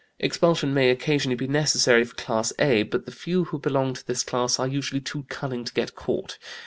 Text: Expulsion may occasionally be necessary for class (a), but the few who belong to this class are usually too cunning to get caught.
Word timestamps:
Expulsion 0.17 0.73
may 0.73 0.89
occasionally 0.89 1.35
be 1.35 1.45
necessary 1.45 2.03
for 2.03 2.15
class 2.15 2.51
(a), 2.57 2.81
but 2.81 3.05
the 3.05 3.11
few 3.11 3.43
who 3.43 3.59
belong 3.59 3.93
to 3.93 4.07
this 4.07 4.23
class 4.23 4.57
are 4.57 4.67
usually 4.67 4.99
too 4.99 5.27
cunning 5.29 5.63
to 5.63 5.73
get 5.75 5.93
caught. 5.93 6.39